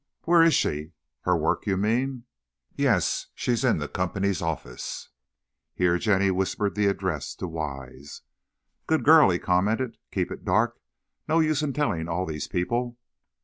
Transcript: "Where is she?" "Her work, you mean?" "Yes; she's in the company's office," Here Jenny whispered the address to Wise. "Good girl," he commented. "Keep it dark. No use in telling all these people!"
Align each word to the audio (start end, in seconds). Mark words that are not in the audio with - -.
"Where 0.23 0.41
is 0.41 0.55
she?" 0.55 0.93
"Her 1.25 1.37
work, 1.37 1.67
you 1.67 1.77
mean?" 1.77 2.23
"Yes; 2.75 3.27
she's 3.35 3.63
in 3.63 3.77
the 3.77 3.87
company's 3.87 4.41
office," 4.41 5.09
Here 5.75 5.99
Jenny 5.99 6.31
whispered 6.31 6.73
the 6.73 6.87
address 6.87 7.35
to 7.35 7.47
Wise. 7.47 8.23
"Good 8.87 9.03
girl," 9.03 9.29
he 9.29 9.37
commented. 9.37 9.99
"Keep 10.11 10.31
it 10.31 10.43
dark. 10.43 10.81
No 11.27 11.39
use 11.39 11.61
in 11.61 11.73
telling 11.73 12.07
all 12.09 12.25
these 12.25 12.47
people!" 12.47 12.97